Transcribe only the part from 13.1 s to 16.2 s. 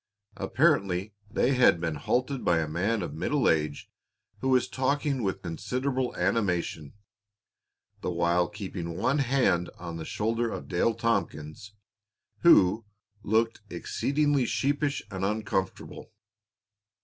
looked exceedingly sheepish and uncomfortable.